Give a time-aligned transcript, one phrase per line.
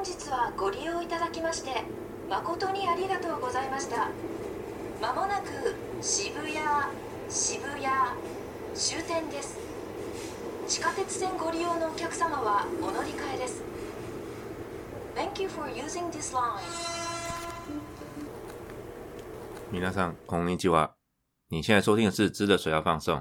[0.00, 1.84] 本日はご利用いただきまして
[2.30, 4.08] 誠にありがとうございました。
[4.98, 6.54] まもなく渋谷
[7.28, 7.84] 渋谷
[8.74, 9.58] 終点です。
[10.66, 13.62] 地下鉄線ご利用のお客様はお乗り換えです。
[15.14, 16.62] Thank you for using this line.
[19.70, 20.94] 皆さんこんにちは。
[21.50, 23.18] 你现在收听的是《知的水要放送》。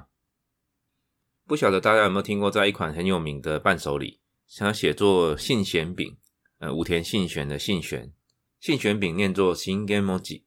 [1.46, 4.22] 不晓得大家有没有听过，在一款很有名的伴手礼，
[4.58, 6.18] 它写作信玄饼，
[6.60, 8.12] 呃，武田信玄的信玄，
[8.60, 10.44] 信玄饼念作新 gamoji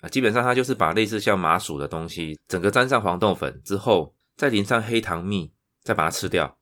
[0.00, 6.58] 啊，基本上它就是把类似像麻薯的东西，整个沾上黄豆粉之后，再淋上黑糖蜜，再把它吃掉。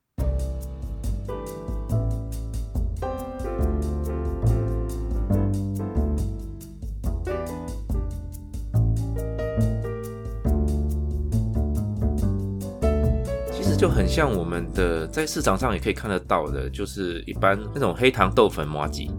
[13.82, 19.10] 就很像我们的在市场上也可以看得到的，就是一般那种黑糖豆粉麻吉。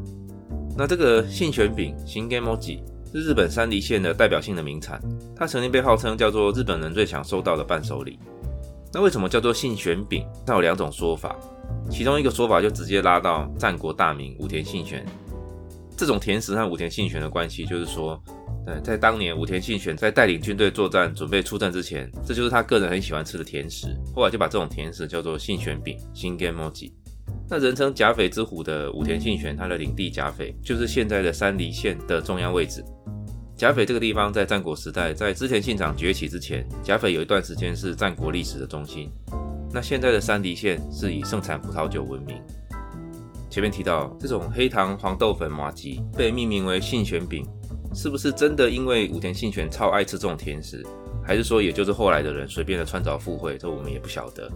[0.78, 5.02] 那这个杏玄饼新 g a m o j i 是日本山梨县的代表性的名产，
[5.36, 8.18] 它曾经被号称叫做日本人最想收到的伴手礼。
[8.94, 10.26] 那为什么叫做杏玄饼？
[10.46, 11.36] 它有两种说法，
[11.90, 15.06] 其中一个说法就直接拉到战国大名武田信玄。
[15.98, 18.18] 这种甜食和武田信玄的关系，就是说。
[18.84, 23.88] 在当年武田信玄在带领军队作战、准备出战之前，这就是他个人很喜欢吃的甜食。
[24.16, 26.92] 后来就把这种甜食叫做信玄饼（新 gamoji）。
[27.50, 32.84] 那人称甲斐之虎的武田信玄，他的领地甲斐就是现在的山梨县的中央位置。
[33.56, 39.10] 甲斐这个地方在战国时代，在织田信长崛起之前，甲斐有一段时间是战国历史的中心。
[39.72, 42.42] 那现在的山梨县是以盛产葡萄酒闻名。
[43.50, 47.46] 前面提到，这种黑糖黄豆粉麻吉被命名为信玄饼。
[47.94, 50.86] 是不是真的因为武田信玄超爱吃这种甜食，
[51.24, 54.50] 还是说也就是后来的人随便的穿凿附会，这我们也不晓得。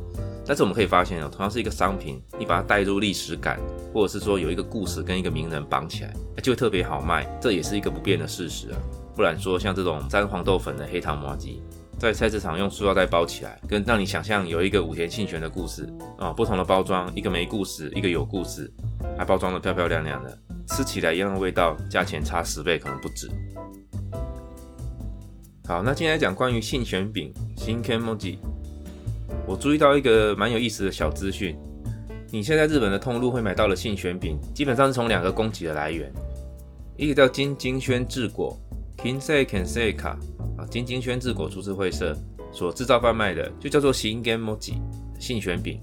[0.45, 3.59] 但是我们可以发现哦，同样是一个商品，你把它带入历史感，
[3.93, 8.77] 或者是说有一个故事跟一个名人绑起来，就会特别好卖，这也是一个不变的事实啊。
[9.15, 11.61] 不然说像这种沾黄豆粉的黑糖麻吉，
[11.99, 18.71] 在菜市场用塑料袋包起来，跟让你想象有一个武田信玄的故事啊，不同的包装，一个没故事，一个有故事，
[19.17, 20.37] 还包装的漂漂亮亮的。
[20.67, 23.29] 吃起来一样的味道，价钱差十倍可能不止。
[25.67, 28.37] 好，那今天来讲关于信玄饼新 Kemoji，
[29.45, 31.57] 我注意到一个蛮有意思的小资讯。
[32.31, 36.11] 你现在日本的通路会买到的信玄饼，基本上是从两个供给的来源，
[36.97, 38.57] 一个叫金金轩制果
[38.97, 40.17] （Kinsei Kenseka）
[40.57, 42.17] 啊，金金轩制果株式会社
[42.51, 44.75] 所制造贩卖的，就叫做新 Kemoji
[45.19, 45.81] 信玄饼。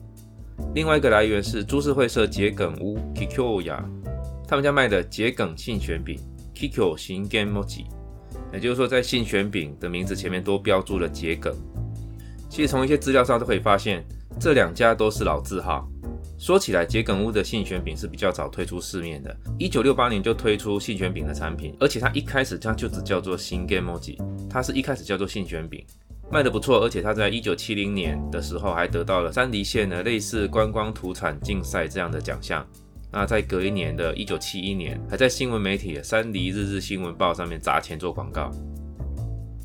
[0.74, 3.82] 另外一个来源是株式会社桔梗屋 （Kikoya）。
[4.46, 6.18] 他们家卖的桔梗信玄饼
[6.54, 7.86] Kiko 型 Gamoji，
[8.52, 11.54] 也就是说，在信玄饼的名字前面多标注了桔梗。
[12.48, 14.04] 其实从一些资料上都可以发现，
[14.38, 15.88] 这两家都是老字号。
[16.38, 24.18] 说起来，桔梗屋的信玄饼是比较早推出市面的，一九六八年就推出信玄饼的产品，而且它一开始它就只叫做新 Gamoji，
[24.50, 25.84] 它是一开始叫做信玄饼，
[26.30, 32.66] 卖的不错，而且它在一九七零年的时候还得到了山梨县的类似观光土产竞赛这样的奖项。
[33.16, 38.50] 那在隔一年的一九七一年，还在新闻媒体《山梨日日新闻报》上面砸钱做广告。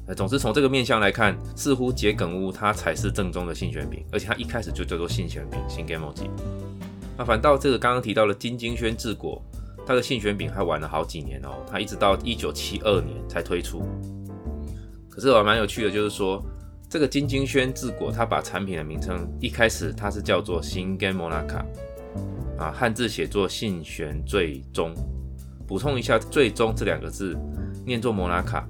[0.06, 6.30] 呃，总之从这个面相来看，似乎桔梗屋它才是正宗的信玄饼，而且它一开始就叫做信玄饼新 gamoji。
[7.18, 9.42] 那反倒这个刚刚提到的金金轩治国，
[9.84, 13.84] 它的信玄饼还玩了好几年哦，它一直到一九七二年才推出。
[15.10, 16.40] 可是我蛮有趣的，就是说
[16.88, 21.66] 这个金金轩治国，它把产品的名称一开始它是叫做新 gamonaka。
[22.58, 24.94] 啊，汉字写作信玄最终。
[25.68, 27.38] 补充一下，“最终”这两个字
[27.86, 28.68] 念作摩拉卡。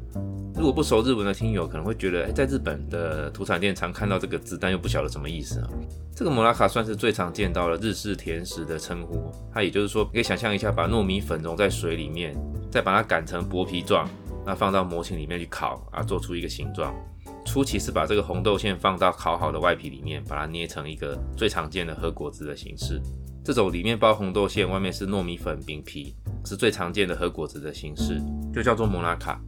[0.53, 5.69] 如果不熟日文的听友可能会觉得，哎，在日本的土产店常看到这个字，但又不晓得什么意思啊。
[6.13, 9.31] 这个摩拉卡算是最常见到的日式甜食的称呼。
[9.53, 12.35] 它也就是说，可以想象一下，把糯米粉融在水里面，
[12.69, 14.05] 再把它擀成薄皮状，
[14.45, 16.93] 那放到模型里面去烤啊，做出一个形状。
[17.45, 23.01] 初期是把这个红豆馅放到烤好的外皮里面，把它捏成一个最常见的和果子的形式。
[23.49, 26.13] 这种里面包红豆馅，外面是糯米粉饼皮，
[26.45, 28.21] 是最常见的和果子的形式，
[28.53, 29.41] 就叫做摩拉卡。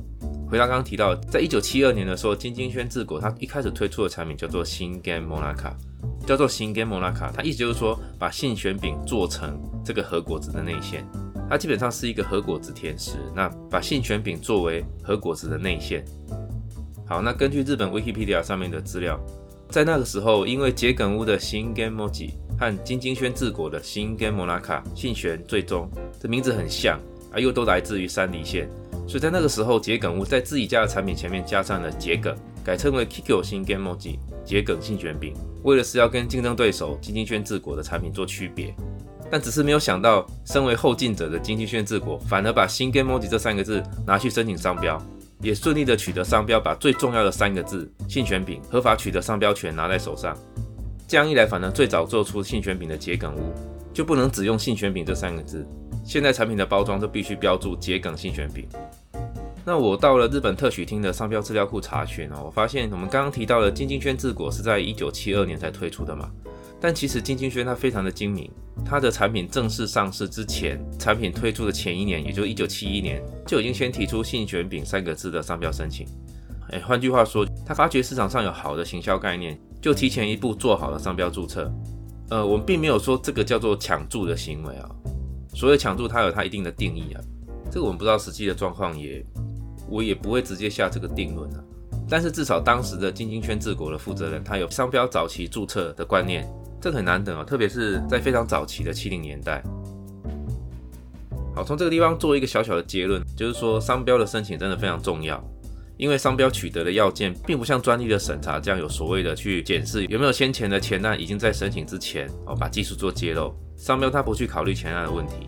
[0.50, 5.78] 回到刚刚提到，在一九七二年的时候，金金轩治果它一开始推出的产品叫做新干摩拉卡，
[6.26, 11.08] 叫做新干摩拉卡，它意思就是说把信玄饼做成这个和果子的内馅，
[11.48, 13.18] 它基本上是一个和果子甜食。
[13.36, 16.04] 那把信玄饼作为和果子的内馅。
[17.06, 19.24] 好，那根据日本 Wikipedia 上面的资料，
[19.70, 22.32] 在那个时候，因为桔梗屋的新 Game Moji。
[22.62, 27.00] 和金金轩治国的新跟摩拉卡信玄最终这名字很像
[27.34, 28.70] 啊，又都来自于山梨县，
[29.08, 38.76] 所以在那个时候，桔梗屋在自己家的产品前面加上了桔梗，改称为 Kiko 新 g a m o j i 桔梗信玄饼，为的是要跟竞争对手金金轩治国的产品做区别。
[39.32, 45.02] 但只是没有想到，身为后进者的金金轩治国，反而把新根 moji 这三个字拿去申请商标，
[45.42, 50.38] 也顺利的取得商标，把最重要的三个字信权饼合法取得商标权拿在手上。
[51.12, 53.52] 这样一来，反而最早做出信玄饼的桔梗屋，
[53.94, 55.68] 就不能只用信玄饼这三个字，
[56.06, 58.66] 现在产品的包装都必须标注桔梗信玄饼。
[59.66, 66.32] 那我到了日本特许厅的商标资料库查询哦，我发现我们刚刚提到的金金轩治国是在一九七二年才推出的嘛，
[66.80, 68.50] 但其实金金轩它非常的精明，
[68.86, 76.08] 它的产品正式上市之前，产品推出的前一年，也就一九七一年，就已经先提出信玄饼三个字的商标申请。
[76.70, 81.70] 哎，换句话说，他发觉市场上有好的行销概念，就提前一步做好了商标注册。
[82.30, 84.90] 呃，我们并没有说这个叫做抢注的行为啊，
[85.54, 87.22] 所谓抢注，它有它一定的定义啊，
[87.72, 89.26] 这个我们不知道实际的状况也。
[89.90, 91.60] 我也不会直接下这个定论啊，
[92.08, 96.50] 但是至少当时的金金圈治国的负责人，他有商标早期注册的观念，
[96.80, 99.62] 这很难得哦，特别是在非常早期的七零年代。
[101.54, 105.44] 好，从这个地方做一个小小的结论，就是说商标的申请真的非常重要，
[106.02, 115.46] 因为商标取得的要件，并不像专利的审查这样有所谓的去检视有没有先前的前案已经在申请之前哦把技术做揭露，商标它不去考虑前案的问题。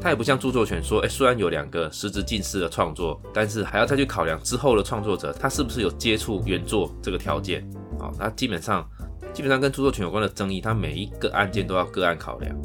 [0.00, 7.62] 它也不像著作权说，哎，虽然有两个实质近似的创作，但是还要再去考量之后的创作者他是不是有接触原作这个条件。
[7.98, 8.88] 好，那基本上
[9.34, 12.56] 基本上跟著作权有关的争议，它每一个案件都要个案考量。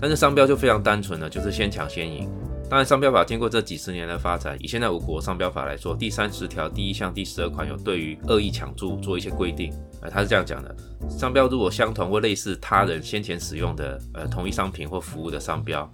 [0.00, 2.28] 但是商标就非常单纯了，就是先抢先赢。
[2.70, 9.74] 当然，商标法经过这几十年的发展，以现在我国商标法来说，第三十条第一项第十二款有对于恶意抢注做一些规定。
[10.00, 10.72] 呃，它是这样讲的：
[11.10, 15.90] 商标如果相同或类似他人先前使用的呃同一商品或服务的商标。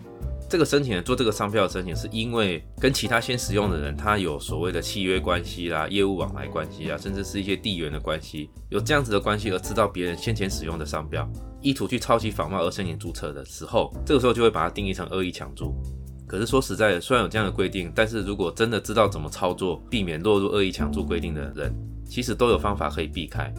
[0.50, 11.26] 这个申请人做这个商标的申请，是因为跟其他先使用的人，他有所谓的契约关系啦、业务往来关系啊，甚至是一些地缘的关系，有这样子的关系而知道别人先前使用的商标，
[11.62, 15.74] 意图去抄袭仿冒而申请注册的时候，这个时候就会把它定义成恶意抢注。
[16.26, 21.72] 可是说实在的，虽然有这样的规定，但是如果真的知道怎么操作，避免落入恶意抢注规定的人，
[22.04, 23.52] 其实都有方法可以避开。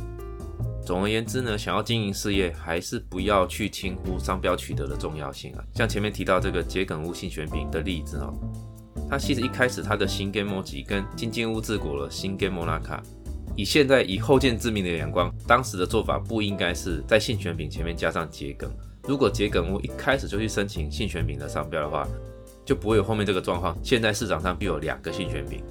[0.86, 5.64] 总而言之呢，想要经营事业，还是不要去轻忽商标取得的重要性啊。
[5.74, 8.34] 像前面提到这个桔梗屋信玄饼的例子哦，
[9.10, 13.00] 它其实一开始它的新 game moji 跟金金屋治国的新 game monaka，
[13.56, 18.72] 以现在以后见之明的眼光，当时的做法不应该是在信玄饼前面加上桔梗。
[19.04, 22.08] 如果桔梗屋一开始就去申请信玄饼的商标的话，
[22.68, 23.76] 就不会有后面这个状况。
[23.82, 25.64] 现在市场上必有两个信玄饼。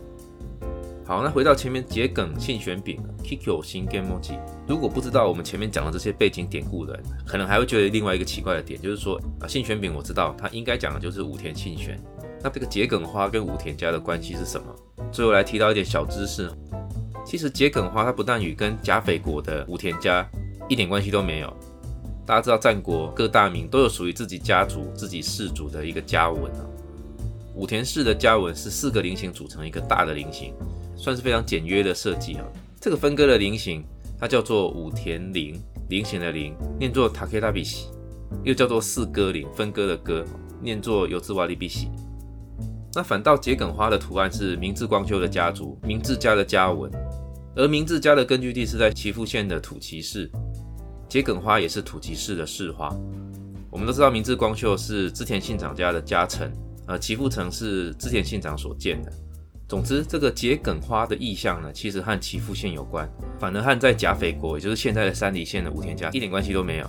[1.05, 11.97] 好，那回到前面桔梗信玄饼 Kiko 新 Gamemoji，如果不知道我们前面讲的这些背景典故的人，可能还会觉得另外一个奇怪的点，就是说啊，信玄饼我知道它应该讲的就是武田信玄，
[12.43, 14.67] 那这个桔梗花跟武田家的关系是什么？
[15.13, 16.51] 最后来提到一点小知识，
[17.25, 20.29] 其实桔梗花它不但与跟甲斐国的武田家
[20.69, 21.57] 一点关系都没有。
[22.27, 26.67] 大家知道战国各大名都有属于自己家族、自己氏族的一个家纹啊，
[27.57, 30.55] 武田氏的家纹是四个菱形组成一个大的菱形。
[30.99, 32.45] 算是非常简约的设计啊。
[32.81, 33.85] 这个分割的菱形，
[34.19, 35.61] 它叫做武田菱，
[35.91, 37.89] 菱形的菱，念作 takedabishi，
[38.43, 40.25] 又叫做四割菱，分割的割，
[40.63, 41.91] 念作有字瓦利比喜。
[42.95, 46.91] 那反倒桔梗花的图案是明治光秀的家族，明治家的家纹，
[47.55, 50.31] 而明治家的根据地是在岐阜县的土岐市，
[51.11, 52.89] 桔梗花也是土岐市的市花。
[53.71, 56.51] 我们都知道明治光秀是织田信长家的家臣，
[56.87, 59.13] 呃，岐阜城是织田信长所建的。
[59.69, 66.89] 总之，这个桔梗花的意象呢，其实和岐阜县有关，反而和在甲斐国，也就是现在的山梨县的武田家一点关系都没有。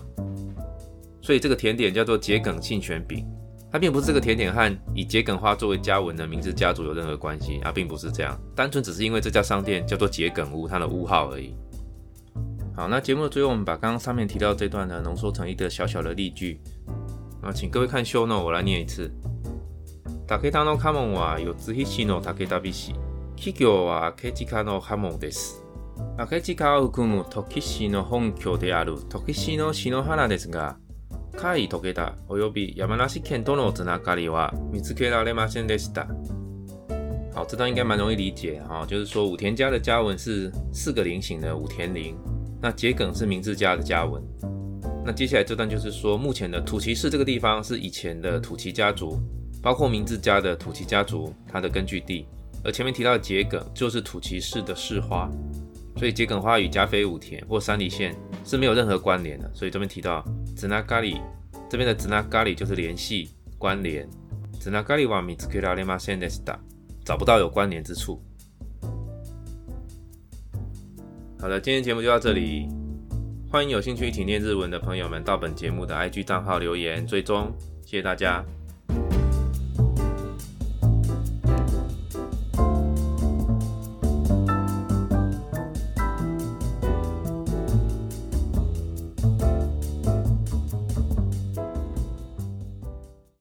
[1.24, 3.26] 所以这个甜点叫做桔梗信玄饼，
[3.72, 11.56] 它并不是这个甜点和以桔梗花作为家纹的明治家族有任何关系啊，并不是这样，单纯只是因为这家商店叫做桔梗屋，它的屋号而已。
[12.76, 16.62] 好，那节目的最后，我们把刚刚上面提到这段呢，浓缩成一个小小的例句
[17.42, 19.12] 啊，请各位看 show note，我来念一次。
[20.28, 22.94] 武田の家紋は四つ菱の武田菱。
[23.38, 25.64] 企業は明智家の家紋です。
[26.20, 30.76] 明智家を含む時氏の本拠である時氏の篠原ですが、
[31.32, 36.08] 甲斐武田及び山梨県とのつながりは見つけられませんでした。
[37.34, 42.18] 好，这段应该蛮容易理解啊，就是说武田家的家纹是四个菱形的武田菱，
[42.62, 44.22] 那桔梗是明治家的家纹。
[45.06, 49.22] 那接下来这段就是说，目前的土岐市这个地方是以前的土岐家族。
[49.63, 52.27] 包括明治家的土岐家族，它的根据地，
[52.65, 55.31] 而前面提到的桔梗就是土岐市的市花，
[55.97, 58.15] 所以桔梗花与甲斐武田或山梨县
[58.45, 59.51] 是没有任何关联的。
[59.55, 60.25] 所以这边提到
[60.57, 61.21] 紫那咖喱，
[61.69, 64.09] 这边的紫那咖喱就是联系关联。
[64.59, 66.57] 紫那咖喱は見つけられませんでした，
[67.05, 68.21] 找不到有关联之处。
[71.39, 72.69] 好的，今天节目就到这里。
[73.51, 77.53] 欢迎有兴趣一起念日文的朋友们到本节目的 IG 账号留言追踪，
[77.85, 78.45] 谢谢大家。